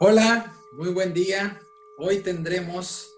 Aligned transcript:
Hola, 0.00 0.52
muy 0.72 0.88
buen 0.88 1.14
día. 1.14 1.62
Hoy 1.98 2.18
tendremos 2.18 3.14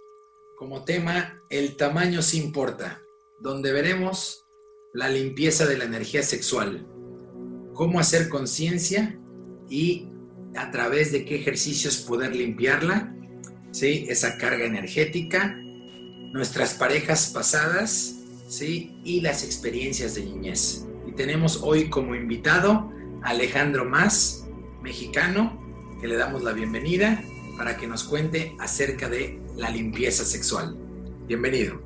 como 0.58 0.84
tema 0.84 1.42
el 1.48 1.74
tamaño 1.74 2.20
sí 2.20 2.38
importa, 2.38 3.00
donde 3.40 3.72
veremos 3.72 4.44
la 4.92 5.08
limpieza 5.08 5.64
de 5.64 5.78
la 5.78 5.84
energía 5.84 6.22
sexual, 6.22 6.86
cómo 7.72 7.98
hacer 7.98 8.28
conciencia 8.28 9.18
y 9.70 10.10
a 10.54 10.70
través 10.70 11.12
de 11.12 11.24
qué 11.24 11.36
ejercicios 11.36 11.96
poder 11.96 12.36
limpiarla, 12.36 13.16
¿sí? 13.70 14.04
esa 14.10 14.36
carga 14.36 14.66
energética, 14.66 15.56
nuestras 16.34 16.74
parejas 16.74 17.30
pasadas 17.32 18.16
¿sí? 18.48 19.00
y 19.02 19.22
las 19.22 19.44
experiencias 19.44 20.14
de 20.14 20.26
niñez. 20.26 20.84
Y 21.06 21.12
tenemos 21.12 21.62
hoy 21.62 21.88
como 21.88 22.14
invitado 22.14 22.92
a 23.22 23.30
Alejandro 23.30 23.86
Más, 23.86 24.46
mexicano, 24.82 25.65
que 26.06 26.12
le 26.12 26.18
damos 26.18 26.44
la 26.44 26.52
bienvenida 26.52 27.20
para 27.58 27.76
que 27.76 27.88
nos 27.88 28.04
cuente 28.04 28.54
acerca 28.60 29.08
de 29.08 29.40
la 29.56 29.70
limpieza 29.70 30.24
sexual. 30.24 30.76
Bienvenido. 31.26 31.82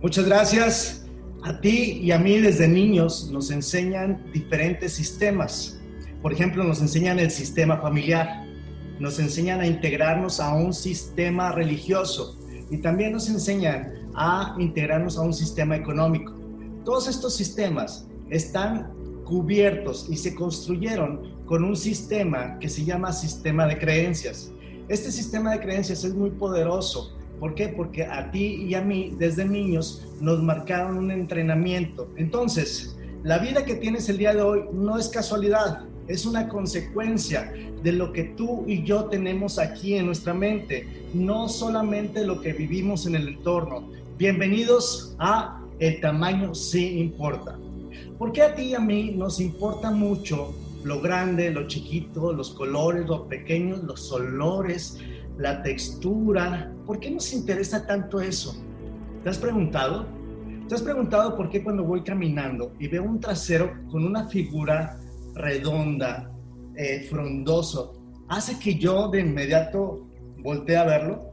Muchas 0.00 0.24
gracias. 0.24 1.04
A 1.42 1.60
ti 1.60 2.00
y 2.02 2.10
a 2.10 2.18
mí 2.18 2.38
desde 2.38 2.66
niños 2.66 3.28
nos 3.30 3.50
enseñan 3.50 4.24
diferentes 4.32 4.94
sistemas. 4.94 5.78
Por 6.22 6.32
ejemplo, 6.32 6.64
nos 6.64 6.80
enseñan 6.80 7.18
el 7.18 7.30
sistema 7.30 7.76
familiar, 7.76 8.46
nos 8.98 9.18
enseñan 9.18 9.60
a 9.60 9.66
integrarnos 9.66 10.40
a 10.40 10.54
un 10.54 10.72
sistema 10.72 11.52
religioso 11.52 12.38
y 12.70 12.78
también 12.78 13.12
nos 13.12 13.28
enseñan 13.28 13.92
a 14.14 14.56
integrarnos 14.58 15.18
a 15.18 15.20
un 15.20 15.34
sistema 15.34 15.76
económico. 15.76 16.32
Todos 16.86 17.08
estos 17.08 17.36
sistemas 17.36 18.08
están 18.30 18.90
cubiertos 19.30 20.08
y 20.10 20.16
se 20.16 20.34
construyeron 20.34 21.20
con 21.46 21.62
un 21.62 21.76
sistema 21.76 22.58
que 22.58 22.68
se 22.68 22.84
llama 22.84 23.12
sistema 23.12 23.64
de 23.64 23.78
creencias. 23.78 24.50
Este 24.88 25.12
sistema 25.12 25.52
de 25.52 25.60
creencias 25.60 26.02
es 26.02 26.14
muy 26.14 26.30
poderoso. 26.30 27.16
¿Por 27.38 27.54
qué? 27.54 27.68
Porque 27.68 28.04
a 28.04 28.32
ti 28.32 28.66
y 28.68 28.74
a 28.74 28.82
mí 28.82 29.14
desde 29.16 29.44
niños 29.44 30.04
nos 30.20 30.42
marcaron 30.42 30.98
un 30.98 31.12
entrenamiento. 31.12 32.08
Entonces, 32.16 32.96
la 33.22 33.38
vida 33.38 33.64
que 33.64 33.76
tienes 33.76 34.08
el 34.08 34.18
día 34.18 34.34
de 34.34 34.42
hoy 34.42 34.64
no 34.72 34.98
es 34.98 35.08
casualidad, 35.08 35.84
es 36.08 36.26
una 36.26 36.48
consecuencia 36.48 37.52
de 37.84 37.92
lo 37.92 38.12
que 38.12 38.24
tú 38.24 38.64
y 38.66 38.82
yo 38.82 39.04
tenemos 39.04 39.60
aquí 39.60 39.94
en 39.94 40.06
nuestra 40.06 40.34
mente, 40.34 40.88
no 41.14 41.48
solamente 41.48 42.26
lo 42.26 42.40
que 42.40 42.52
vivimos 42.52 43.06
en 43.06 43.14
el 43.14 43.28
entorno. 43.28 43.88
Bienvenidos 44.18 45.14
a 45.20 45.62
El 45.78 46.00
tamaño 46.00 46.52
sí 46.52 46.98
importa. 46.98 47.56
¿Por 48.20 48.32
qué 48.32 48.42
a 48.42 48.54
ti 48.54 48.64
y 48.64 48.74
a 48.74 48.80
mí 48.80 49.14
nos 49.16 49.40
importa 49.40 49.90
mucho 49.90 50.54
lo 50.84 51.00
grande, 51.00 51.50
lo 51.50 51.66
chiquito, 51.66 52.34
los 52.34 52.50
colores, 52.50 53.06
lo 53.06 53.26
pequeños, 53.26 53.82
los 53.82 54.12
olores, 54.12 54.98
la 55.38 55.62
textura? 55.62 56.70
¿Por 56.84 57.00
qué 57.00 57.10
nos 57.10 57.32
interesa 57.32 57.86
tanto 57.86 58.20
eso? 58.20 58.62
¿Te 59.24 59.30
has 59.30 59.38
preguntado? 59.38 60.04
¿Te 60.68 60.74
has 60.74 60.82
preguntado 60.82 61.34
por 61.34 61.48
qué 61.48 61.64
cuando 61.64 61.82
voy 61.82 62.02
caminando 62.02 62.74
y 62.78 62.88
veo 62.88 63.04
un 63.04 63.20
trasero 63.20 63.72
con 63.90 64.04
una 64.04 64.28
figura 64.28 65.00
redonda, 65.34 66.30
eh, 66.76 67.06
frondoso, 67.08 68.02
hace 68.28 68.58
que 68.58 68.74
yo 68.74 69.08
de 69.08 69.20
inmediato 69.20 70.06
voltee 70.40 70.76
a 70.76 70.84
verlo? 70.84 71.32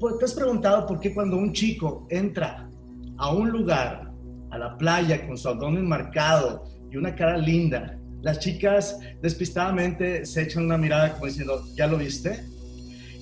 Pues, 0.00 0.16
¿Te 0.16 0.24
has 0.24 0.32
preguntado 0.32 0.86
por 0.86 1.00
qué 1.00 1.12
cuando 1.12 1.36
un 1.36 1.52
chico 1.52 2.06
entra 2.08 2.70
a 3.18 3.34
un 3.34 3.50
lugar 3.50 4.11
a 4.52 4.58
la 4.58 4.76
playa 4.76 5.26
con 5.26 5.36
su 5.36 5.48
abdomen 5.48 5.88
marcado 5.88 6.64
y 6.90 6.96
una 6.96 7.14
cara 7.14 7.38
linda, 7.38 7.98
las 8.20 8.38
chicas 8.38 9.00
despistadamente 9.20 10.24
se 10.26 10.42
echan 10.42 10.64
una 10.64 10.78
mirada 10.78 11.14
como 11.14 11.26
diciendo, 11.26 11.64
¿ya 11.74 11.86
lo 11.86 11.96
viste? 11.96 12.44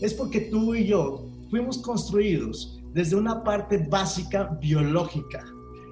Es 0.00 0.12
porque 0.12 0.40
tú 0.40 0.74
y 0.74 0.86
yo 0.86 1.26
fuimos 1.50 1.78
construidos 1.78 2.80
desde 2.92 3.16
una 3.16 3.44
parte 3.44 3.78
básica 3.78 4.58
biológica. 4.60 5.44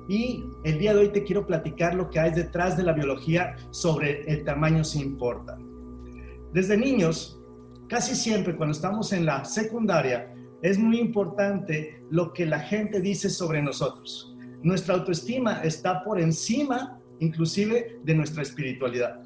Y 0.08 0.42
el 0.64 0.78
día 0.78 0.92
de 0.92 1.00
hoy 1.00 1.08
te 1.10 1.22
quiero 1.22 1.46
platicar 1.46 1.94
lo 1.94 2.10
que 2.10 2.18
hay 2.18 2.32
detrás 2.32 2.76
de 2.76 2.82
la 2.82 2.92
biología 2.92 3.54
sobre 3.70 4.22
el 4.30 4.44
tamaño 4.44 4.82
si 4.82 5.00
importa. 5.00 5.56
Desde 6.52 6.76
niños, 6.76 7.38
casi 7.88 8.16
siempre 8.16 8.56
cuando 8.56 8.72
estamos 8.72 9.12
en 9.12 9.24
la 9.24 9.44
secundaria, 9.44 10.34
es 10.62 10.78
muy 10.78 10.98
importante 10.98 12.02
lo 12.10 12.32
que 12.32 12.44
la 12.44 12.58
gente 12.58 13.00
dice 13.00 13.30
sobre 13.30 13.62
nosotros. 13.62 14.34
Nuestra 14.62 14.94
autoestima 14.94 15.62
está 15.62 16.02
por 16.02 16.20
encima 16.20 17.00
inclusive 17.20 17.98
de 18.04 18.14
nuestra 18.14 18.42
espiritualidad. 18.42 19.20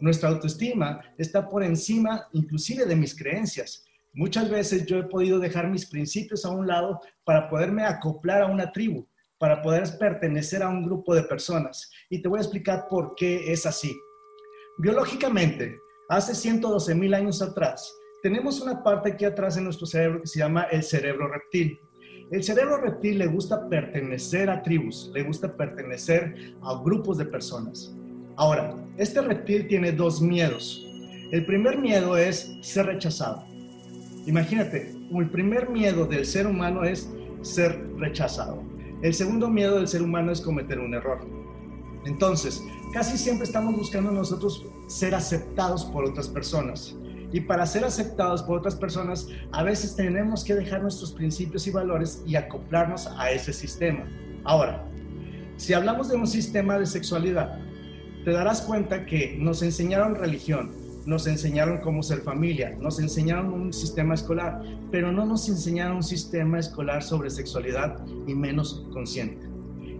Nuestra 0.00 0.30
autoestima 0.30 1.00
está 1.18 1.48
por 1.48 1.62
encima 1.62 2.26
inclusive 2.32 2.86
de 2.86 2.96
mis 2.96 3.16
creencias. 3.16 3.84
Muchas 4.14 4.50
veces 4.50 4.84
yo 4.86 4.98
he 4.98 5.04
podido 5.04 5.38
dejar 5.38 5.70
mis 5.70 5.86
principios 5.86 6.44
a 6.44 6.50
un 6.50 6.66
lado 6.66 7.00
para 7.24 7.48
poderme 7.48 7.84
acoplar 7.84 8.42
a 8.42 8.46
una 8.46 8.72
tribu, 8.72 9.06
para 9.38 9.62
poder 9.62 9.84
pertenecer 9.98 10.62
a 10.62 10.68
un 10.68 10.84
grupo 10.84 11.14
de 11.14 11.22
personas. 11.22 11.90
Y 12.10 12.20
te 12.20 12.28
voy 12.28 12.38
a 12.38 12.42
explicar 12.42 12.86
por 12.88 13.14
qué 13.14 13.52
es 13.52 13.64
así. 13.64 13.94
Biológicamente, 14.78 15.78
hace 16.08 16.34
112 16.34 16.94
mil 16.94 17.14
años 17.14 17.40
atrás, 17.42 17.92
tenemos 18.22 18.60
una 18.60 18.82
parte 18.82 19.12
aquí 19.12 19.24
atrás 19.24 19.56
en 19.56 19.64
nuestro 19.64 19.86
cerebro 19.86 20.20
que 20.22 20.28
se 20.28 20.38
llama 20.38 20.64
el 20.64 20.82
cerebro 20.82 21.28
reptil. 21.28 21.78
El 22.32 22.42
cerebro 22.42 22.78
reptil 22.78 23.18
le 23.18 23.26
gusta 23.26 23.68
pertenecer 23.68 24.48
a 24.48 24.62
tribus, 24.62 25.10
le 25.12 25.22
gusta 25.22 25.54
pertenecer 25.54 26.54
a 26.62 26.82
grupos 26.82 27.18
de 27.18 27.26
personas. 27.26 27.94
Ahora, 28.36 28.74
este 28.96 29.20
reptil 29.20 29.68
tiene 29.68 29.92
dos 29.92 30.22
miedos. 30.22 30.82
El 31.30 31.44
primer 31.44 31.76
miedo 31.76 32.16
es 32.16 32.56
ser 32.62 32.86
rechazado. 32.86 33.44
Imagínate, 34.26 34.94
el 35.14 35.30
primer 35.30 35.68
miedo 35.68 36.06
del 36.06 36.24
ser 36.24 36.46
humano 36.46 36.84
es 36.84 37.12
ser 37.42 37.78
rechazado. 37.98 38.62
El 39.02 39.12
segundo 39.12 39.50
miedo 39.50 39.76
del 39.76 39.86
ser 39.86 40.00
humano 40.00 40.32
es 40.32 40.40
cometer 40.40 40.80
un 40.80 40.94
error. 40.94 41.20
Entonces, 42.06 42.64
casi 42.94 43.18
siempre 43.18 43.44
estamos 43.44 43.76
buscando 43.76 44.10
nosotros 44.10 44.64
ser 44.86 45.14
aceptados 45.14 45.84
por 45.84 46.06
otras 46.06 46.28
personas. 46.28 46.96
Y 47.32 47.40
para 47.40 47.66
ser 47.66 47.84
aceptados 47.84 48.42
por 48.42 48.58
otras 48.58 48.76
personas, 48.76 49.28
a 49.52 49.62
veces 49.62 49.96
tenemos 49.96 50.44
que 50.44 50.54
dejar 50.54 50.82
nuestros 50.82 51.12
principios 51.12 51.66
y 51.66 51.70
valores 51.70 52.22
y 52.26 52.36
acoplarnos 52.36 53.06
a 53.16 53.30
ese 53.30 53.52
sistema. 53.52 54.04
Ahora, 54.44 54.84
si 55.56 55.72
hablamos 55.72 56.08
de 56.08 56.16
un 56.16 56.26
sistema 56.26 56.78
de 56.78 56.86
sexualidad, 56.86 57.58
te 58.24 58.32
darás 58.32 58.62
cuenta 58.62 59.06
que 59.06 59.36
nos 59.38 59.62
enseñaron 59.62 60.14
religión, 60.14 60.72
nos 61.06 61.26
enseñaron 61.26 61.78
cómo 61.78 62.02
ser 62.02 62.20
familia, 62.20 62.76
nos 62.80 63.00
enseñaron 63.00 63.52
un 63.52 63.72
sistema 63.72 64.14
escolar, 64.14 64.62
pero 64.90 65.10
no 65.10 65.24
nos 65.24 65.48
enseñaron 65.48 65.96
un 65.96 66.02
sistema 66.02 66.58
escolar 66.58 67.02
sobre 67.02 67.30
sexualidad 67.30 68.04
y 68.26 68.34
menos 68.34 68.86
consciente. 68.92 69.46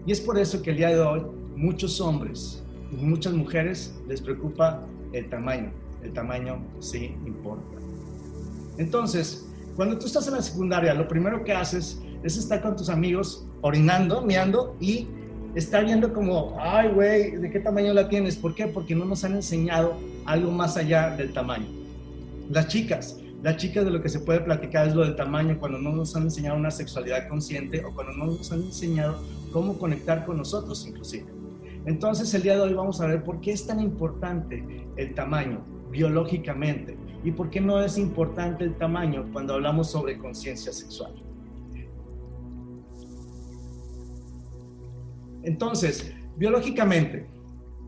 Y 0.07 0.13
es 0.13 0.21
por 0.21 0.39
eso 0.39 0.63
que 0.63 0.71
el 0.71 0.77
día 0.77 0.89
de 0.89 1.01
hoy 1.01 1.23
muchos 1.57 2.01
hombres 2.01 2.63
y 2.91 2.97
muchas 2.97 3.33
mujeres 3.33 3.95
les 4.09 4.21
preocupa 4.21 4.87
el 5.13 5.29
tamaño, 5.29 5.73
el 6.03 6.13
tamaño 6.13 6.65
sí 6.81 7.15
importa. 7.27 7.79
Entonces, 8.79 9.47
cuando 9.77 9.99
tú 9.99 10.07
estás 10.07 10.27
en 10.29 10.35
la 10.35 10.43
secundaria, 10.43 10.95
lo 10.95 11.09
primero 11.09 11.45
que 11.45 11.53
haces 11.53 12.01
es 12.23 12.37
estar 12.37 12.61
con 12.63 12.77
tus 12.77 12.89
amigos 12.89 13.47
orinando, 13.61 14.23
meando 14.23 14.77
y 14.81 15.07
estar 15.55 15.85
viendo 15.85 16.13
como, 16.13 16.57
ay, 16.59 16.91
güey, 16.91 17.37
¿de 17.37 17.51
qué 17.51 17.61
tamaño 17.61 17.93
la 17.93 18.09
tienes? 18.09 18.37
¿Por 18.37 18.55
qué? 18.55 18.67
Porque 18.67 18.95
no 18.95 19.05
nos 19.05 19.25
han 19.25 19.35
enseñado 19.35 19.97
algo 20.25 20.51
más 20.51 20.77
allá 20.77 21.11
del 21.17 21.33
tamaño. 21.33 21.67
Las 22.51 22.69
chicas, 22.69 23.19
las 23.43 23.57
chicas 23.57 23.85
de 23.85 23.91
lo 23.91 24.03
que 24.03 24.09
se 24.09 24.21
puede 24.21 24.41
platicar 24.41 24.89
es 24.89 24.95
lo 24.95 25.03
del 25.03 25.17
tamaño 25.17 25.59
cuando 25.59 25.79
no 25.79 25.93
nos 25.93 26.15
han 26.17 26.25
enseñado 26.25 26.57
una 26.57 26.71
sexualidad 26.71 27.29
consciente 27.29 27.85
o 27.85 27.95
cuando 27.95 28.13
no 28.15 28.27
nos 28.27 28.53
han 28.53 28.63
enseñado 28.63 29.21
cómo 29.53 29.79
conectar 29.79 30.25
con 30.25 30.39
nosotros 30.39 30.87
inclusive. 30.87 31.27
Entonces 31.85 32.33
el 32.35 32.43
día 32.43 32.55
de 32.55 32.63
hoy 32.63 32.75
vamos 32.75 33.01
a 33.01 33.07
ver 33.07 33.25
por 33.25 33.41
qué 33.41 33.53
es 33.53 33.67
tan 33.67 33.81
importante 33.81 34.87
el 34.97 35.15
tamaño 35.15 35.65
biológicamente 35.93 36.97
y 37.23 37.31
por 37.31 37.51
qué 37.51 37.61
no 37.61 37.81
es 37.81 37.99
importante 37.99 38.65
el 38.65 38.77
tamaño 38.77 39.29
cuando 39.33 39.55
hablamos 39.55 39.91
sobre 39.91 40.19
conciencia 40.19 40.73
sexual. 40.73 41.13
Entonces, 45.45 46.13
biológicamente, 46.37 47.27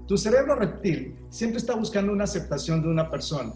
tu 0.07 0.17
cerebro 0.17 0.57
reptil 0.57 1.17
siempre 1.31 1.59
está 1.59 1.75
buscando 1.75 2.13
una 2.13 2.25
aceptación 2.25 2.83
de 2.83 2.89
una 2.89 3.11
persona. 3.11 3.53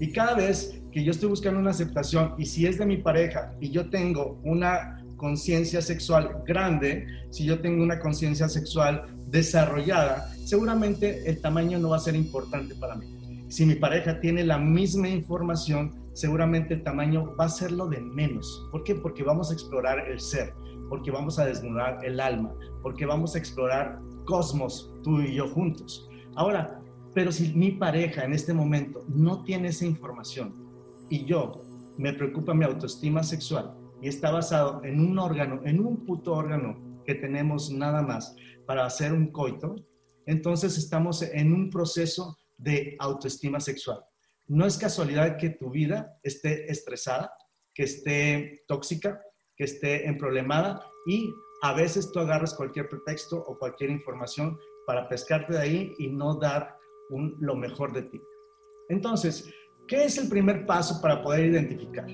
Y 0.00 0.12
cada 0.12 0.34
vez 0.34 0.82
que 0.92 1.04
yo 1.04 1.10
estoy 1.10 1.28
buscando 1.28 1.60
una 1.60 1.70
aceptación, 1.70 2.34
y 2.38 2.46
si 2.46 2.66
es 2.66 2.78
de 2.78 2.86
mi 2.86 2.96
pareja 2.98 3.54
y 3.60 3.70
yo 3.70 3.90
tengo 3.90 4.40
una 4.44 5.04
conciencia 5.16 5.82
sexual 5.82 6.42
grande, 6.46 7.06
si 7.30 7.44
yo 7.44 7.60
tengo 7.60 7.82
una 7.82 7.98
conciencia 7.98 8.48
sexual 8.48 9.04
desarrollada, 9.26 10.32
seguramente 10.44 11.28
el 11.28 11.40
tamaño 11.40 11.78
no 11.78 11.90
va 11.90 11.96
a 11.96 12.00
ser 12.00 12.14
importante 12.14 12.74
para 12.74 12.94
mí. 12.94 13.17
Si 13.48 13.64
mi 13.64 13.76
pareja 13.76 14.20
tiene 14.20 14.44
la 14.44 14.58
misma 14.58 15.08
información, 15.08 16.10
seguramente 16.12 16.74
el 16.74 16.82
tamaño 16.82 17.34
va 17.36 17.46
a 17.46 17.48
ser 17.48 17.72
lo 17.72 17.86
de 17.86 18.00
menos. 18.00 18.68
¿Por 18.70 18.84
qué? 18.84 18.94
Porque 18.94 19.22
vamos 19.22 19.50
a 19.50 19.54
explorar 19.54 20.06
el 20.06 20.20
ser, 20.20 20.52
porque 20.90 21.10
vamos 21.10 21.38
a 21.38 21.46
desnudar 21.46 22.04
el 22.04 22.20
alma, 22.20 22.54
porque 22.82 23.06
vamos 23.06 23.34
a 23.34 23.38
explorar 23.38 24.00
cosmos, 24.26 24.92
tú 25.02 25.22
y 25.22 25.34
yo 25.34 25.48
juntos. 25.48 26.10
Ahora, 26.36 26.78
pero 27.14 27.32
si 27.32 27.54
mi 27.54 27.70
pareja 27.70 28.24
en 28.24 28.34
este 28.34 28.52
momento 28.52 29.06
no 29.08 29.42
tiene 29.44 29.68
esa 29.68 29.86
información, 29.86 30.68
y 31.08 31.24
yo 31.24 31.62
me 31.96 32.12
preocupa 32.12 32.52
mi 32.52 32.66
autoestima 32.66 33.22
sexual 33.22 33.74
y 34.02 34.08
está 34.08 34.30
basado 34.30 34.84
en 34.84 35.00
un 35.00 35.18
órgano, 35.18 35.62
en 35.64 35.80
un 35.80 36.04
puto 36.04 36.34
órgano 36.34 37.00
que 37.06 37.14
tenemos 37.14 37.70
nada 37.70 38.02
más 38.02 38.36
para 38.66 38.84
hacer 38.84 39.14
un 39.14 39.32
coito, 39.32 39.74
entonces 40.26 40.76
estamos 40.76 41.22
en 41.22 41.54
un 41.54 41.70
proceso 41.70 42.36
de 42.58 42.96
autoestima 42.98 43.60
sexual. 43.60 44.04
No 44.46 44.66
es 44.66 44.76
casualidad 44.76 45.36
que 45.36 45.50
tu 45.50 45.70
vida 45.70 46.18
esté 46.22 46.70
estresada, 46.70 47.32
que 47.74 47.84
esté 47.84 48.64
tóxica, 48.66 49.20
que 49.56 49.64
esté 49.64 50.06
emproblemada 50.06 50.84
y 51.06 51.32
a 51.62 51.72
veces 51.72 52.10
tú 52.12 52.20
agarras 52.20 52.54
cualquier 52.54 52.88
pretexto 52.88 53.36
o 53.36 53.58
cualquier 53.58 53.90
información 53.90 54.58
para 54.86 55.08
pescarte 55.08 55.54
de 55.54 55.60
ahí 55.60 55.94
y 55.98 56.08
no 56.08 56.34
dar 56.34 56.76
lo 57.10 57.56
mejor 57.56 57.92
de 57.92 58.02
ti. 58.02 58.20
Entonces, 58.88 59.50
¿qué 59.86 60.04
es 60.04 60.18
el 60.18 60.28
primer 60.28 60.66
paso 60.66 61.00
para 61.00 61.22
poder 61.22 61.46
identificar? 61.46 62.06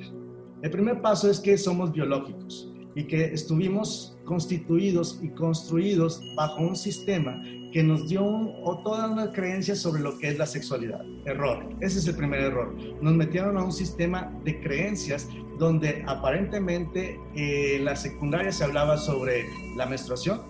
El 0.63 0.71
primer 0.71 1.01
paso 1.01 1.31
es 1.31 1.41
que 1.41 1.59
somos 1.59 1.93
biológicos 1.93 2.74
y 2.95 3.05
que 3.05 3.25
estuvimos 3.25 4.17
constituidos 4.25 5.19
y 5.23 5.29
construidos 5.31 6.21
bajo 6.37 6.63
un 6.63 6.77
sistema 6.77 7.43
que 7.73 7.83
nos 7.83 8.09
dio 8.09 8.25
o 8.25 8.83
toda 8.85 9.11
una 9.11 9.33
creencia 9.33 9.75
sobre 9.75 10.01
lo 10.01 10.17
que 10.19 10.29
es 10.29 10.39
la 10.39 10.47
sexualidad. 10.47 11.01
Error. 11.25 11.69
Ese 11.81 11.99
es 11.99 12.07
el 12.07 12.15
primer 12.15 12.41
error. 12.41 12.75
Nos 13.01 13.15
metieron 13.15 13.59
a 13.59 13.65
un 13.65 13.73
sistema 13.73 14.33
de 14.45 14.61
creencias 14.61 15.29
donde 15.59 16.05
aparentemente 16.07 17.15
en 17.35 17.81
eh, 17.81 17.81
la 17.83 17.97
secundaria 17.97 18.53
se 18.53 18.65
hablaba 18.65 18.97
sobre 18.97 19.45
la 19.77 19.87
menstruación, 19.87 20.41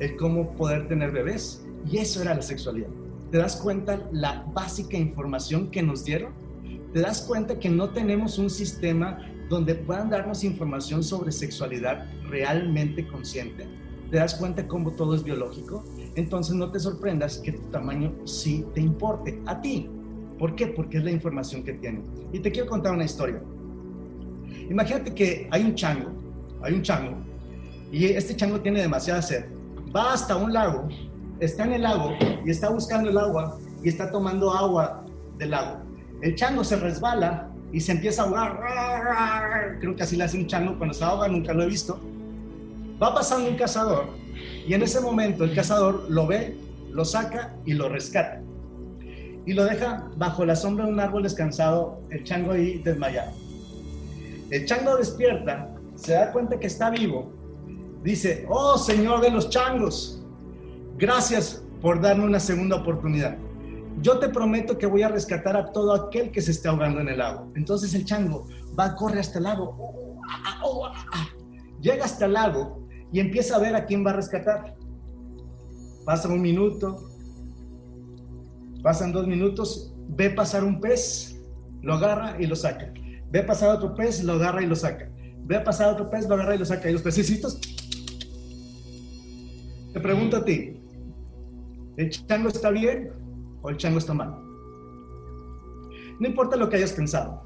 el 0.00 0.16
cómo 0.16 0.54
poder 0.54 0.86
tener 0.88 1.12
bebés, 1.12 1.66
y 1.90 1.98
eso 1.98 2.20
era 2.20 2.34
la 2.34 2.42
sexualidad. 2.42 2.88
¿Te 3.30 3.38
das 3.38 3.56
cuenta 3.56 4.08
la 4.12 4.44
básica 4.54 4.96
información 4.96 5.70
que 5.70 5.82
nos 5.82 6.04
dieron? 6.04 6.32
¿Te 6.92 7.00
das 7.00 7.22
cuenta 7.22 7.58
que 7.58 7.68
no 7.68 7.90
tenemos 7.90 8.38
un 8.38 8.50
sistema 8.50 9.18
donde 9.48 9.74
puedan 9.74 10.10
darnos 10.10 10.44
información 10.44 11.02
sobre 11.02 11.32
sexualidad 11.32 12.06
realmente 12.28 13.06
consciente? 13.06 13.66
¿Te 14.10 14.18
das 14.18 14.34
cuenta 14.34 14.66
cómo 14.68 14.92
todo 14.92 15.14
es 15.14 15.24
biológico? 15.24 15.84
Entonces 16.14 16.54
no 16.54 16.70
te 16.70 16.78
sorprendas 16.78 17.38
que 17.38 17.52
tu 17.52 17.62
tamaño 17.70 18.14
sí 18.24 18.64
te 18.74 18.80
importe 18.80 19.40
a 19.46 19.60
ti. 19.60 19.90
¿Por 20.38 20.54
qué? 20.54 20.68
Porque 20.68 20.98
es 20.98 21.04
la 21.04 21.10
información 21.10 21.64
que 21.64 21.72
tiene. 21.74 22.02
Y 22.32 22.38
te 22.40 22.52
quiero 22.52 22.68
contar 22.68 22.92
una 22.92 23.04
historia. 23.04 23.42
Imagínate 24.70 25.14
que 25.14 25.48
hay 25.50 25.64
un 25.64 25.74
chango, 25.74 26.10
hay 26.62 26.74
un 26.74 26.82
chango, 26.82 27.16
y 27.92 28.06
este 28.06 28.34
chango 28.34 28.60
tiene 28.60 28.80
demasiada 28.80 29.22
sed. 29.22 29.46
Va 29.94 30.12
hasta 30.12 30.36
un 30.36 30.52
lago, 30.52 30.88
está 31.40 31.64
en 31.64 31.74
el 31.74 31.82
lago 31.82 32.12
y 32.44 32.50
está 32.50 32.68
buscando 32.70 33.10
el 33.10 33.18
agua 33.18 33.58
y 33.82 33.88
está 33.88 34.10
tomando 34.10 34.52
agua 34.52 35.04
del 35.38 35.50
lago. 35.50 35.78
El 36.20 36.34
chango 36.34 36.64
se 36.64 36.76
resbala 36.76 37.50
y 37.76 37.80
se 37.80 37.92
empieza 37.92 38.22
a 38.22 38.24
ahogar. 38.24 39.76
Creo 39.80 39.94
que 39.94 40.02
así 40.02 40.16
le 40.16 40.24
hace 40.24 40.38
un 40.38 40.46
chango 40.46 40.78
cuando 40.78 40.94
se 40.94 41.04
ahoga, 41.04 41.28
nunca 41.28 41.52
lo 41.52 41.62
he 41.62 41.66
visto. 41.66 42.00
Va 43.00 43.14
pasando 43.14 43.50
un 43.50 43.56
cazador 43.56 44.08
y 44.66 44.72
en 44.72 44.82
ese 44.82 44.98
momento 44.98 45.44
el 45.44 45.54
cazador 45.54 46.06
lo 46.08 46.26
ve, 46.26 46.56
lo 46.90 47.04
saca 47.04 47.54
y 47.66 47.74
lo 47.74 47.90
rescata. 47.90 48.40
Y 49.44 49.52
lo 49.52 49.66
deja 49.66 50.08
bajo 50.16 50.46
la 50.46 50.56
sombra 50.56 50.86
de 50.86 50.92
un 50.92 51.00
árbol 51.00 51.22
descansado, 51.22 52.00
el 52.08 52.24
chango 52.24 52.52
ahí 52.52 52.78
desmayado. 52.78 53.32
El 54.50 54.64
chango 54.64 54.96
despierta, 54.96 55.68
se 55.96 56.14
da 56.14 56.32
cuenta 56.32 56.58
que 56.58 56.68
está 56.68 56.88
vivo, 56.88 57.30
dice, 58.02 58.46
oh 58.48 58.78
Señor 58.78 59.20
de 59.20 59.30
los 59.30 59.50
changos, 59.50 60.22
gracias 60.96 61.62
por 61.82 62.00
darme 62.00 62.24
una 62.24 62.40
segunda 62.40 62.76
oportunidad. 62.76 63.36
Yo 64.02 64.18
te 64.18 64.28
prometo 64.28 64.76
que 64.76 64.86
voy 64.86 65.02
a 65.02 65.08
rescatar 65.08 65.56
a 65.56 65.72
todo 65.72 65.92
aquel 65.94 66.30
que 66.30 66.42
se 66.42 66.50
esté 66.50 66.68
ahogando 66.68 67.00
en 67.00 67.08
el 67.08 67.18
lago. 67.18 67.50
Entonces 67.56 67.94
el 67.94 68.04
chango 68.04 68.46
va, 68.78 68.94
corre 68.94 69.20
hasta 69.20 69.38
el 69.38 69.44
lago, 69.44 70.20
llega 71.80 72.04
hasta 72.04 72.26
el 72.26 72.34
lago 72.34 72.86
y 73.10 73.20
empieza 73.20 73.56
a 73.56 73.58
ver 73.58 73.74
a 73.74 73.86
quién 73.86 74.04
va 74.04 74.10
a 74.10 74.14
rescatar. 74.14 74.74
Pasa 76.04 76.28
un 76.28 76.42
minuto, 76.42 77.08
pasan 78.82 79.12
dos 79.12 79.26
minutos, 79.26 79.94
ve 80.08 80.30
pasar 80.30 80.62
un 80.62 80.78
pez, 80.78 81.40
lo 81.80 81.94
agarra 81.94 82.36
y 82.38 82.46
lo 82.46 82.54
saca. 82.54 82.92
Ve 83.30 83.42
pasar 83.42 83.76
otro 83.76 83.94
pez, 83.94 84.22
lo 84.22 84.34
agarra 84.34 84.62
y 84.62 84.66
lo 84.66 84.76
saca. 84.76 85.10
Ve 85.44 85.58
pasar 85.60 85.94
otro 85.94 86.10
pez, 86.10 86.28
lo 86.28 86.34
agarra 86.34 86.54
y 86.54 86.58
lo 86.58 86.66
saca. 86.66 86.88
Y 86.90 86.92
los 86.92 87.02
pececitos. 87.02 87.60
Te 89.92 90.00
pregunto 90.00 90.36
a 90.36 90.44
ti, 90.44 90.78
¿el 91.96 92.10
chango 92.10 92.48
está 92.48 92.70
bien 92.70 93.25
o 93.66 93.70
el 93.70 93.76
chango 93.76 93.98
está 93.98 94.14
mal? 94.14 94.32
No 96.20 96.28
importa 96.28 96.56
lo 96.56 96.68
que 96.68 96.76
hayas 96.76 96.92
pensado. 96.92 97.42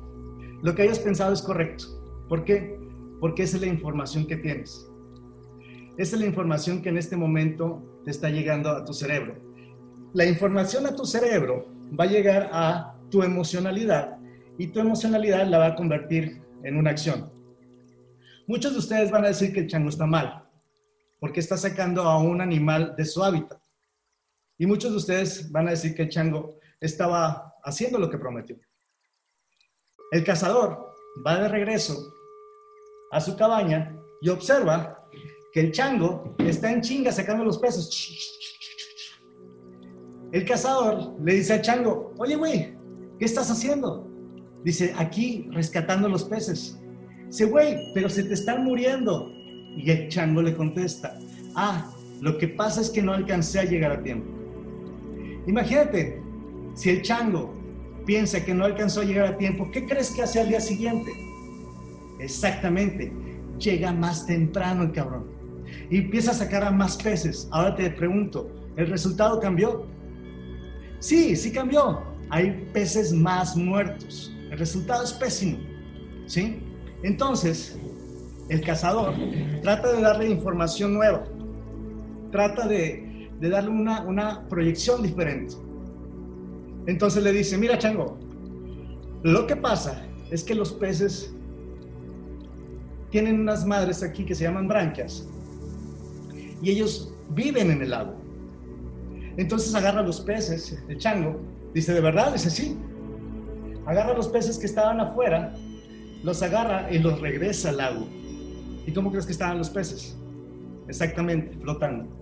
Lo 0.62 0.74
que 0.74 0.82
hayas 0.82 0.98
pensado 0.98 1.32
es 1.32 1.40
correcto. 1.40 1.86
¿Por 2.28 2.44
qué? 2.44 2.78
Porque 3.20 3.44
esa 3.44 3.56
es 3.56 3.62
la 3.62 3.68
información 3.68 4.26
que 4.26 4.36
tienes. 4.36 4.86
Esa 5.96 6.16
es 6.16 6.20
la 6.20 6.26
información 6.26 6.82
que 6.82 6.90
en 6.90 6.98
este 6.98 7.16
momento 7.16 8.02
te 8.04 8.10
está 8.10 8.28
llegando 8.28 8.68
a 8.68 8.84
tu 8.84 8.92
cerebro. 8.92 9.34
La 10.12 10.26
información 10.26 10.86
a 10.86 10.94
tu 10.94 11.06
cerebro 11.06 11.66
va 11.98 12.04
a 12.04 12.08
llegar 12.08 12.50
a 12.52 12.94
tu 13.10 13.22
emocionalidad 13.22 14.18
y 14.58 14.66
tu 14.66 14.80
emocionalidad 14.80 15.46
la 15.46 15.58
va 15.58 15.66
a 15.68 15.74
convertir 15.74 16.42
en 16.64 16.76
una 16.76 16.90
acción. 16.90 17.32
Muchos 18.46 18.72
de 18.72 18.78
ustedes 18.78 19.10
van 19.10 19.24
a 19.24 19.28
decir 19.28 19.54
que 19.54 19.60
el 19.60 19.68
chango 19.68 19.88
está 19.88 20.06
mal, 20.06 20.44
porque 21.18 21.40
está 21.40 21.56
sacando 21.56 22.02
a 22.02 22.18
un 22.18 22.42
animal 22.42 22.94
de 22.96 23.06
su 23.06 23.24
hábitat. 23.24 23.59
Y 24.60 24.66
muchos 24.66 24.90
de 24.90 24.98
ustedes 24.98 25.50
van 25.50 25.68
a 25.68 25.70
decir 25.70 25.94
que 25.94 26.02
el 26.02 26.10
chango 26.10 26.58
estaba 26.82 27.54
haciendo 27.64 27.98
lo 27.98 28.10
que 28.10 28.18
prometió. 28.18 28.60
El 30.12 30.22
cazador 30.22 30.92
va 31.26 31.40
de 31.40 31.48
regreso 31.48 32.12
a 33.10 33.22
su 33.22 33.38
cabaña 33.38 33.96
y 34.20 34.28
observa 34.28 35.02
que 35.54 35.60
el 35.60 35.72
chango 35.72 36.36
está 36.38 36.70
en 36.70 36.82
chinga 36.82 37.10
sacando 37.10 37.42
los 37.42 37.56
peces. 37.56 37.88
El 40.30 40.44
cazador 40.44 41.18
le 41.24 41.36
dice 41.36 41.54
al 41.54 41.62
chango, 41.62 42.12
oye, 42.18 42.36
güey, 42.36 42.76
¿qué 43.18 43.24
estás 43.24 43.50
haciendo? 43.50 44.06
Dice, 44.62 44.92
aquí 44.98 45.48
rescatando 45.52 46.06
los 46.06 46.24
peces. 46.24 46.78
Dice, 47.28 47.46
güey, 47.46 47.94
pero 47.94 48.10
se 48.10 48.24
te 48.24 48.34
están 48.34 48.64
muriendo. 48.64 49.32
Y 49.78 49.90
el 49.90 50.08
chango 50.08 50.42
le 50.42 50.54
contesta, 50.54 51.18
ah, 51.56 51.90
lo 52.20 52.36
que 52.36 52.48
pasa 52.48 52.82
es 52.82 52.90
que 52.90 53.00
no 53.00 53.14
alcancé 53.14 53.58
a 53.58 53.64
llegar 53.64 53.92
a 53.92 54.02
tiempo. 54.02 54.39
Imagínate, 55.50 56.22
si 56.74 56.90
el 56.90 57.02
chango 57.02 57.52
piensa 58.06 58.44
que 58.44 58.54
no 58.54 58.64
alcanzó 58.64 59.00
a 59.00 59.04
llegar 59.04 59.26
a 59.26 59.36
tiempo, 59.36 59.68
¿qué 59.72 59.84
crees 59.84 60.12
que 60.12 60.22
hace 60.22 60.38
al 60.38 60.48
día 60.48 60.60
siguiente? 60.60 61.10
Exactamente, 62.20 63.12
llega 63.58 63.92
más 63.92 64.26
temprano 64.26 64.84
el 64.84 64.92
cabrón. 64.92 65.26
Y 65.90 65.98
empieza 65.98 66.30
a 66.30 66.34
sacar 66.34 66.62
a 66.62 66.70
más 66.70 66.96
peces. 66.96 67.48
Ahora 67.50 67.74
te 67.74 67.90
pregunto, 67.90 68.48
¿el 68.76 68.86
resultado 68.86 69.40
cambió? 69.40 69.86
Sí, 71.00 71.34
sí 71.34 71.50
cambió. 71.50 72.00
Hay 72.28 72.68
peces 72.72 73.12
más 73.12 73.56
muertos. 73.56 74.32
El 74.52 74.58
resultado 74.58 75.02
es 75.02 75.12
pésimo. 75.12 75.58
¿Sí? 76.26 76.60
Entonces, 77.02 77.76
el 78.48 78.60
cazador 78.60 79.14
trata 79.62 79.94
de 79.94 80.00
darle 80.00 80.30
información 80.30 80.94
nueva. 80.94 81.24
Trata 82.30 82.68
de, 82.68 83.09
darle 83.48 83.70
una, 83.70 84.02
una 84.02 84.48
proyección 84.48 85.02
diferente. 85.02 85.54
Entonces 86.86 87.22
le 87.22 87.32
dice, 87.32 87.56
mira 87.56 87.78
chango, 87.78 88.18
lo 89.22 89.46
que 89.46 89.56
pasa 89.56 90.04
es 90.30 90.42
que 90.44 90.54
los 90.54 90.72
peces 90.72 91.34
tienen 93.10 93.40
unas 93.40 93.66
madres 93.66 94.02
aquí 94.02 94.24
que 94.24 94.34
se 94.34 94.44
llaman 94.44 94.68
branquias 94.68 95.26
y 96.62 96.70
ellos 96.70 97.12
viven 97.30 97.70
en 97.70 97.82
el 97.82 97.92
agua. 97.92 98.14
Entonces 99.36 99.74
agarra 99.74 100.02
los 100.02 100.20
peces, 100.20 100.82
el 100.88 100.98
chango, 100.98 101.40
dice, 101.74 101.92
¿de 101.92 102.00
verdad? 102.00 102.32
Dice, 102.32 102.50
sí, 102.50 102.76
agarra 103.86 104.14
los 104.14 104.28
peces 104.28 104.58
que 104.58 104.66
estaban 104.66 105.00
afuera, 105.00 105.54
los 106.22 106.42
agarra 106.42 106.92
y 106.92 106.98
los 106.98 107.20
regresa 107.20 107.70
al 107.70 107.78
lago. 107.78 108.06
¿Y 108.86 108.92
cómo 108.92 109.10
crees 109.10 109.26
que 109.26 109.32
estaban 109.32 109.58
los 109.58 109.70
peces? 109.70 110.16
Exactamente, 110.88 111.56
flotando. 111.58 112.19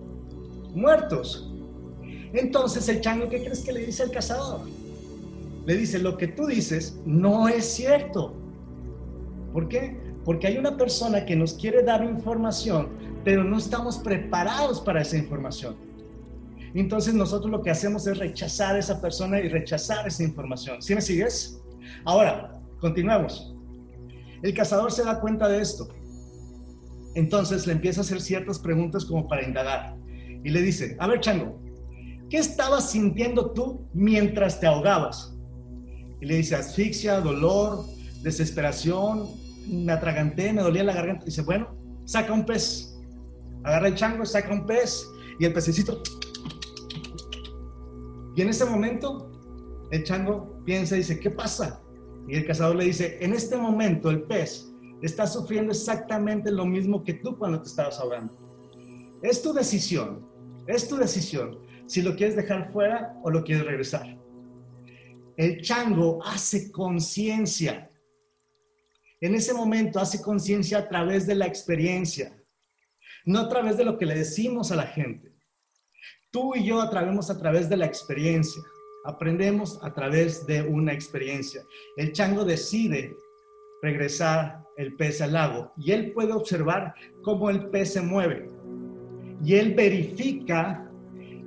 Muertos. 0.73 1.51
Entonces 2.33 2.87
el 2.89 3.01
chango, 3.01 3.27
¿qué 3.27 3.43
crees 3.43 3.61
que 3.61 3.71
le 3.71 3.85
dice 3.85 4.03
al 4.03 4.11
cazador? 4.11 4.61
Le 5.65 5.77
dice, 5.77 5.99
lo 5.99 6.17
que 6.17 6.27
tú 6.27 6.45
dices 6.47 6.99
no 7.05 7.47
es 7.47 7.65
cierto. 7.65 8.33
¿Por 9.53 9.67
qué? 9.67 9.99
Porque 10.25 10.47
hay 10.47 10.57
una 10.57 10.77
persona 10.77 11.25
que 11.25 11.35
nos 11.35 11.53
quiere 11.55 11.83
dar 11.83 12.03
información, 12.03 12.89
pero 13.23 13.43
no 13.43 13.57
estamos 13.57 13.97
preparados 13.97 14.81
para 14.81 15.01
esa 15.01 15.17
información. 15.17 15.75
Entonces 16.75 17.13
nosotros 17.13 17.49
lo 17.51 17.63
que 17.63 17.71
hacemos 17.71 18.05
es 18.05 18.17
rechazar 18.17 18.75
a 18.75 18.79
esa 18.79 19.01
persona 19.01 19.39
y 19.39 19.49
rechazar 19.49 20.07
esa 20.07 20.23
información. 20.23 20.81
¿Sí 20.81 20.93
me 20.93 21.01
sigues? 21.01 21.59
Ahora, 22.05 22.61
continuamos. 22.79 23.55
El 24.43 24.53
cazador 24.53 24.91
se 24.91 25.03
da 25.03 25.19
cuenta 25.19 25.47
de 25.47 25.61
esto. 25.61 25.87
Entonces 27.15 27.65
le 27.65 27.73
empieza 27.73 28.01
a 28.01 28.03
hacer 28.03 28.21
ciertas 28.21 28.59
preguntas 28.59 29.03
como 29.03 29.27
para 29.27 29.43
indagar. 29.43 29.98
Y 30.43 30.49
le 30.49 30.61
dice, 30.61 30.95
a 30.99 31.07
ver, 31.07 31.19
Chango, 31.19 31.61
¿qué 32.29 32.37
estabas 32.37 32.91
sintiendo 32.91 33.51
tú 33.51 33.87
mientras 33.93 34.59
te 34.59 34.67
ahogabas? 34.67 35.35
Y 36.21 36.25
le 36.25 36.37
dice, 36.37 36.55
asfixia, 36.55 37.19
dolor, 37.21 37.85
desesperación, 38.21 39.27
me 39.67 39.91
atraganté, 39.91 40.51
me 40.53 40.61
dolía 40.61 40.83
la 40.83 40.93
garganta. 40.93 41.25
Dice, 41.25 41.41
bueno, 41.41 41.75
saca 42.05 42.33
un 42.33 42.45
pez. 42.45 42.97
Agarra 43.63 43.87
el 43.87 43.95
chango, 43.95 44.25
saca 44.25 44.51
un 44.53 44.65
pez 44.65 45.05
y 45.39 45.45
el 45.45 45.53
pececito. 45.53 46.01
Y 48.35 48.41
en 48.41 48.49
ese 48.49 48.65
momento, 48.65 49.29
el 49.91 50.03
chango 50.03 50.63
piensa 50.65 50.95
y 50.95 50.99
dice, 50.99 51.19
¿qué 51.19 51.29
pasa? 51.29 51.81
Y 52.27 52.35
el 52.35 52.45
cazador 52.45 52.75
le 52.75 52.85
dice, 52.85 53.17
en 53.21 53.33
este 53.33 53.57
momento 53.57 54.09
el 54.09 54.23
pez 54.23 54.71
está 55.01 55.25
sufriendo 55.25 55.71
exactamente 55.71 56.51
lo 56.51 56.65
mismo 56.65 57.03
que 57.03 57.15
tú 57.15 57.37
cuando 57.37 57.61
te 57.61 57.69
estabas 57.69 57.99
ahogando. 57.99 58.33
Es 59.21 59.41
tu 59.41 59.51
decisión, 59.53 60.28
es 60.75 60.87
tu 60.87 60.97
decisión 60.97 61.59
si 61.87 62.01
lo 62.01 62.15
quieres 62.15 62.35
dejar 62.35 62.71
fuera 62.71 63.15
o 63.23 63.31
lo 63.31 63.43
quieres 63.43 63.65
regresar. 63.65 64.17
El 65.35 65.61
chango 65.61 66.23
hace 66.23 66.71
conciencia. 66.71 67.89
En 69.21 69.35
ese 69.35 69.53
momento 69.53 69.99
hace 69.99 70.21
conciencia 70.21 70.79
a 70.79 70.87
través 70.87 71.25
de 71.25 71.35
la 71.35 71.45
experiencia, 71.45 72.37
no 73.25 73.39
a 73.39 73.49
través 73.49 73.77
de 73.77 73.85
lo 73.85 73.97
que 73.97 74.05
le 74.05 74.15
decimos 74.15 74.71
a 74.71 74.75
la 74.75 74.85
gente. 74.85 75.33
Tú 76.31 76.55
y 76.55 76.63
yo 76.63 76.79
atrevemos 76.81 77.29
a 77.31 77.39
través 77.39 77.69
de 77.69 77.77
la 77.77 77.85
experiencia. 77.85 78.61
Aprendemos 79.05 79.79
a 79.81 79.93
través 79.93 80.45
de 80.45 80.61
una 80.61 80.93
experiencia. 80.93 81.63
El 81.97 82.11
chango 82.11 82.45
decide 82.45 83.15
regresar 83.81 84.63
el 84.77 84.95
pez 84.95 85.21
al 85.21 85.33
lago 85.33 85.73
y 85.77 85.91
él 85.91 86.11
puede 86.11 86.33
observar 86.33 86.93
cómo 87.23 87.49
el 87.49 87.69
pez 87.69 87.93
se 87.93 88.01
mueve. 88.01 88.58
Y 89.43 89.55
él 89.55 89.73
verifica 89.73 90.89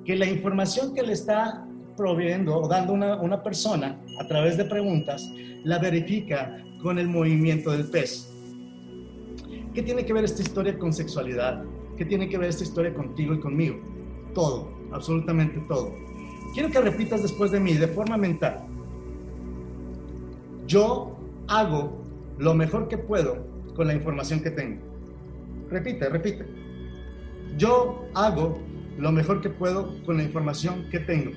que 0.05 0.17
la 0.17 0.27
información 0.27 0.95
que 0.95 1.03
le 1.03 1.13
está 1.13 1.67
proveyendo 1.97 2.57
o 2.57 2.69
dando 2.69 2.93
una, 2.93 3.21
una 3.21 3.43
persona 3.43 4.01
a 4.19 4.27
través 4.27 4.57
de 4.57 4.65
preguntas, 4.65 5.31
la 5.65 5.79
verifica 5.79 6.57
con 6.83 6.99
el 6.99 7.09
movimiento 7.09 7.71
del 7.71 7.89
pez. 7.91 8.29
¿Qué 9.75 9.83
tiene 9.83 10.05
que 10.05 10.13
ver 10.13 10.25
esta 10.25 10.43
historia 10.43 10.79
con 10.79 10.93
sexualidad? 10.93 11.65
¿Qué 11.97 12.05
tiene 12.05 12.29
que 12.29 12.39
ver 12.39 12.51
esta 12.51 12.65
historia 12.65 12.93
contigo 12.93 13.35
y 13.35 13.41
conmigo? 13.41 13.77
Todo, 14.35 14.71
absolutamente 14.93 15.61
todo. 15.69 15.95
Quiero 16.55 16.71
que 16.71 16.81
repitas 16.81 17.23
después 17.23 17.51
de 17.51 17.61
mí, 17.61 17.75
de 17.75 17.89
forma 17.89 18.17
mental. 18.17 18.65
Yo 20.67 21.17
hago 21.49 22.03
lo 22.39 22.55
mejor 22.55 22.89
que 22.89 22.99
puedo 22.99 23.47
con 23.75 23.87
la 23.87 23.95
información 23.95 24.43
que 24.43 24.51
tengo. 24.51 24.81
Repite, 25.71 26.09
repite. 26.09 26.62
Yo 27.59 28.09
hago 28.15 28.59
lo 28.99 29.13
mejor 29.13 29.41
que 29.41 29.51
puedo 29.51 30.03
con 30.05 30.17
la 30.17 30.23
información 30.23 30.87
que 30.91 31.01
tengo. 31.01 31.33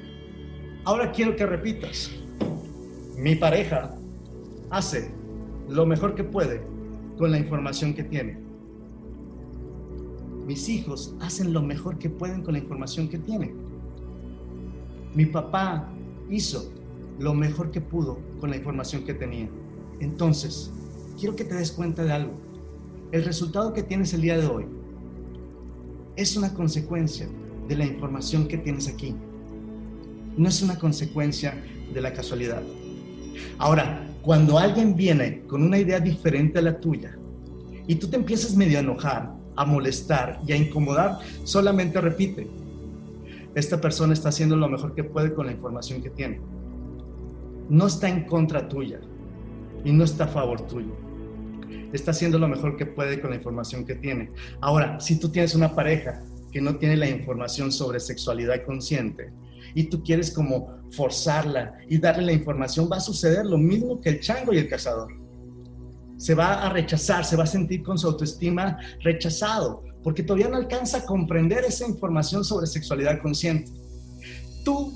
Ahora 0.85 1.11
quiero 1.11 1.35
que 1.35 1.45
repitas. 1.45 2.11
Mi 3.17 3.35
pareja 3.35 3.95
hace 4.69 5.11
lo 5.69 5.85
mejor 5.85 6.15
que 6.15 6.23
puede 6.23 6.61
con 7.17 7.31
la 7.31 7.39
información 7.39 7.93
que 7.93 8.03
tiene. 8.03 8.37
Mis 10.45 10.69
hijos 10.69 11.15
hacen 11.21 11.53
lo 11.53 11.61
mejor 11.61 11.97
que 11.97 12.09
pueden 12.09 12.43
con 12.43 12.53
la 12.53 12.59
información 12.59 13.09
que 13.09 13.17
tienen. 13.17 13.55
Mi 15.13 15.25
papá 15.25 15.89
hizo 16.29 16.71
lo 17.19 17.33
mejor 17.33 17.71
que 17.71 17.81
pudo 17.81 18.19
con 18.39 18.51
la 18.51 18.57
información 18.57 19.03
que 19.03 19.13
tenía. 19.13 19.49
Entonces, 19.99 20.71
quiero 21.17 21.35
que 21.35 21.45
te 21.45 21.55
des 21.55 21.71
cuenta 21.71 22.03
de 22.03 22.11
algo. 22.11 22.33
El 23.11 23.23
resultado 23.23 23.73
que 23.73 23.81
tienes 23.81 24.13
el 24.13 24.21
día 24.21 24.37
de 24.37 24.45
hoy 24.45 24.65
es 26.15 26.37
una 26.37 26.53
consecuencia 26.53 27.27
de 27.67 27.75
la 27.75 27.85
información 27.85 28.47
que 28.47 28.57
tienes 28.57 28.87
aquí. 28.87 29.15
No 30.37 30.49
es 30.49 30.61
una 30.61 30.77
consecuencia 30.77 31.61
de 31.93 32.01
la 32.01 32.13
casualidad. 32.13 32.61
Ahora, 33.57 34.07
cuando 34.21 34.57
alguien 34.57 34.95
viene 34.95 35.43
con 35.47 35.63
una 35.63 35.77
idea 35.77 35.99
diferente 35.99 36.59
a 36.59 36.61
la 36.61 36.79
tuya 36.79 37.17
y 37.87 37.95
tú 37.95 38.07
te 38.07 38.15
empiezas 38.15 38.55
medio 38.55 38.77
a 38.77 38.81
enojar, 38.81 39.33
a 39.55 39.65
molestar 39.65 40.39
y 40.47 40.51
a 40.51 40.57
incomodar, 40.57 41.19
solamente 41.43 42.01
repite, 42.01 42.47
esta 43.53 43.79
persona 43.79 44.13
está 44.13 44.29
haciendo 44.29 44.55
lo 44.55 44.67
mejor 44.67 44.93
que 44.93 45.03
puede 45.03 45.33
con 45.33 45.45
la 45.45 45.53
información 45.53 46.01
que 46.01 46.09
tiene. 46.09 46.41
No 47.69 47.87
está 47.87 48.09
en 48.09 48.25
contra 48.25 48.67
tuya 48.67 48.99
y 49.83 49.91
no 49.91 50.03
está 50.03 50.25
a 50.25 50.27
favor 50.27 50.61
tuyo. 50.61 51.04
Está 51.93 52.11
haciendo 52.11 52.37
lo 52.37 52.47
mejor 52.47 52.77
que 52.77 52.85
puede 52.85 53.19
con 53.19 53.31
la 53.31 53.37
información 53.37 53.85
que 53.85 53.95
tiene. 53.95 54.31
Ahora, 54.61 54.99
si 54.99 55.19
tú 55.19 55.29
tienes 55.29 55.55
una 55.55 55.73
pareja 55.75 56.23
que 56.51 56.61
no 56.61 56.77
tiene 56.77 56.97
la 56.97 57.09
información 57.09 57.71
sobre 57.71 57.99
sexualidad 57.99 58.63
consciente 58.65 59.31
y 59.73 59.85
tú 59.85 60.03
quieres 60.03 60.31
como 60.31 60.79
forzarla 60.91 61.77
y 61.89 61.97
darle 61.97 62.23
la 62.23 62.31
información, 62.31 62.89
va 62.91 62.97
a 62.97 63.01
suceder 63.01 63.45
lo 63.45 63.57
mismo 63.57 63.99
que 63.99 64.09
el 64.09 64.19
chango 64.19 64.53
y 64.53 64.57
el 64.59 64.69
cazador. 64.69 65.11
Se 66.17 66.33
va 66.33 66.65
a 66.65 66.69
rechazar, 66.69 67.25
se 67.25 67.35
va 67.35 67.43
a 67.43 67.47
sentir 67.47 67.83
con 67.83 67.97
su 67.97 68.07
autoestima 68.07 68.77
rechazado 69.03 69.83
porque 70.05 70.21
todavía 70.21 70.49
no 70.49 70.57
alcanza 70.57 70.99
a 70.99 71.05
comprender 71.05 71.65
esa 71.65 71.87
información 71.87 72.45
sobre 72.45 72.67
sexualidad 72.67 73.21
consciente. 73.23 73.71
Tú 74.63 74.93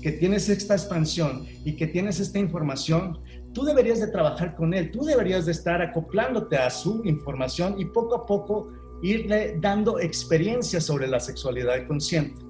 que 0.00 0.12
tienes 0.12 0.48
esta 0.48 0.74
expansión 0.74 1.44
y 1.64 1.74
que 1.76 1.88
tienes 1.88 2.20
esta 2.20 2.38
información, 2.38 3.18
tú 3.54 3.64
deberías 3.64 4.00
de 4.00 4.08
trabajar 4.08 4.54
con 4.54 4.74
él, 4.74 4.90
tú 4.90 5.04
deberías 5.04 5.46
de 5.46 5.52
estar 5.52 5.80
acoplándote 5.80 6.56
a 6.58 6.68
su 6.68 7.00
información 7.04 7.80
y 7.80 7.86
poco 7.86 8.16
a 8.16 8.26
poco 8.26 8.70
irle 9.02 9.56
dando 9.60 9.98
experiencias 10.00 10.84
sobre 10.84 11.06
la 11.06 11.20
sexualidad 11.20 11.86
consciente. 11.86 12.42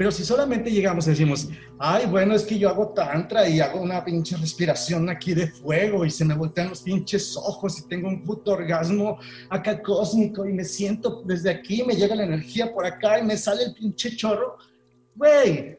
Pero 0.00 0.10
si 0.10 0.24
solamente 0.24 0.70
llegamos 0.70 1.06
y 1.06 1.10
decimos, 1.10 1.48
ay, 1.78 2.06
bueno, 2.06 2.34
es 2.34 2.44
que 2.44 2.58
yo 2.58 2.70
hago 2.70 2.88
tantra 2.94 3.46
y 3.46 3.60
hago 3.60 3.82
una 3.82 4.02
pinche 4.02 4.34
respiración 4.34 5.10
aquí 5.10 5.34
de 5.34 5.48
fuego 5.48 6.06
y 6.06 6.10
se 6.10 6.24
me 6.24 6.34
voltean 6.34 6.70
los 6.70 6.80
pinches 6.80 7.36
ojos 7.36 7.78
y 7.78 7.86
tengo 7.86 8.08
un 8.08 8.24
puto 8.24 8.52
orgasmo 8.52 9.18
acá 9.50 9.82
cósmico 9.82 10.46
y 10.46 10.54
me 10.54 10.64
siento 10.64 11.22
desde 11.26 11.50
aquí, 11.50 11.82
me 11.84 11.96
llega 11.96 12.14
la 12.14 12.24
energía 12.24 12.72
por 12.72 12.86
acá 12.86 13.18
y 13.18 13.24
me 13.24 13.36
sale 13.36 13.64
el 13.64 13.74
pinche 13.74 14.16
chorro. 14.16 14.56
Güey, 15.14 15.78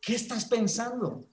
¿qué 0.00 0.16
estás 0.16 0.44
pensando? 0.44 1.24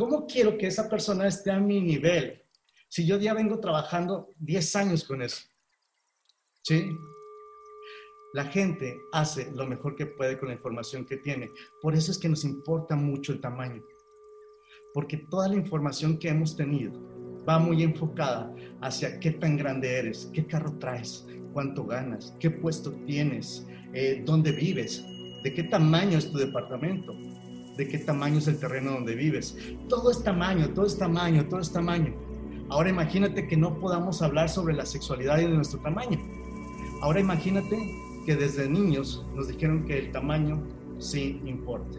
¿Cómo 0.00 0.26
quiero 0.26 0.56
que 0.56 0.66
esa 0.66 0.88
persona 0.88 1.28
esté 1.28 1.50
a 1.50 1.60
mi 1.60 1.78
nivel? 1.78 2.42
Si 2.88 3.06
yo 3.06 3.18
ya 3.18 3.34
vengo 3.34 3.60
trabajando 3.60 4.32
10 4.38 4.76
años 4.76 5.04
con 5.04 5.20
eso. 5.20 5.44
¿Sí? 6.62 6.90
La 8.32 8.44
gente 8.44 8.96
hace 9.12 9.50
lo 9.52 9.66
mejor 9.66 9.96
que 9.96 10.06
puede 10.06 10.38
con 10.38 10.48
la 10.48 10.54
información 10.54 11.04
que 11.04 11.18
tiene. 11.18 11.50
Por 11.82 11.94
eso 11.94 12.12
es 12.12 12.18
que 12.18 12.30
nos 12.30 12.44
importa 12.44 12.96
mucho 12.96 13.32
el 13.32 13.42
tamaño. 13.42 13.82
Porque 14.94 15.18
toda 15.18 15.48
la 15.48 15.56
información 15.56 16.18
que 16.18 16.30
hemos 16.30 16.56
tenido 16.56 16.92
va 17.46 17.58
muy 17.58 17.82
enfocada 17.82 18.54
hacia 18.80 19.20
qué 19.20 19.32
tan 19.32 19.58
grande 19.58 19.98
eres, 19.98 20.30
qué 20.32 20.46
carro 20.46 20.78
traes, 20.78 21.26
cuánto 21.52 21.84
ganas, 21.84 22.34
qué 22.40 22.50
puesto 22.50 22.90
tienes, 23.04 23.66
eh, 23.92 24.22
dónde 24.24 24.52
vives, 24.52 25.04
de 25.44 25.52
qué 25.52 25.64
tamaño 25.64 26.16
es 26.16 26.32
tu 26.32 26.38
departamento, 26.38 27.14
de 27.76 27.88
qué 27.88 27.98
tamaño 27.98 28.38
es 28.38 28.48
el 28.48 28.58
terreno 28.58 28.92
donde 28.92 29.14
vives. 29.14 29.56
Todo 29.88 30.10
es 30.10 30.22
tamaño, 30.22 30.68
todo 30.70 30.86
es 30.86 30.98
tamaño, 30.98 31.46
todo 31.48 31.60
es 31.60 31.72
tamaño. 31.72 32.14
Ahora 32.68 32.90
imagínate 32.90 33.48
que 33.48 33.56
no 33.56 33.78
podamos 33.80 34.22
hablar 34.22 34.48
sobre 34.48 34.74
la 34.74 34.86
sexualidad 34.86 35.38
y 35.38 35.42
de 35.42 35.54
nuestro 35.54 35.80
tamaño. 35.80 36.18
Ahora 37.02 37.20
imagínate 37.20 37.76
que 38.26 38.36
desde 38.36 38.68
niños 38.68 39.26
nos 39.34 39.48
dijeron 39.48 39.84
que 39.84 39.98
el 39.98 40.12
tamaño 40.12 40.62
sí 40.98 41.40
importa. 41.44 41.98